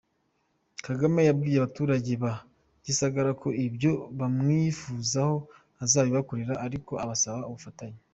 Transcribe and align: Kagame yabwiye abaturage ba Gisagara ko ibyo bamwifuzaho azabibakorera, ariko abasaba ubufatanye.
Kagame 0.85 1.19
yabwiye 1.27 1.57
abaturage 1.59 2.11
ba 2.23 2.33
Gisagara 2.85 3.31
ko 3.41 3.47
ibyo 3.67 3.91
bamwifuzaho 4.19 5.35
azabibakorera, 5.83 6.53
ariko 6.67 6.91
abasaba 7.05 7.47
ubufatanye. 7.49 7.99